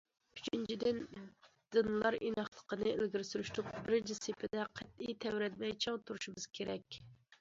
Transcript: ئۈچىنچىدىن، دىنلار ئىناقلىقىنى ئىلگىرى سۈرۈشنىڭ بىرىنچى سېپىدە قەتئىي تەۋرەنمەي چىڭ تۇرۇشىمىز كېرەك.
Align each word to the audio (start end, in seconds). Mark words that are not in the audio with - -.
ئۈچىنچىدىن، 0.37 1.01
دىنلار 1.75 2.17
ئىناقلىقىنى 2.29 2.93
ئىلگىرى 2.93 3.29
سۈرۈشنىڭ 3.33 3.69
بىرىنچى 3.75 4.17
سېپىدە 4.21 4.67
قەتئىي 4.81 5.17
تەۋرەنمەي 5.27 5.77
چىڭ 5.87 6.01
تۇرۇشىمىز 6.09 6.53
كېرەك. 6.61 7.03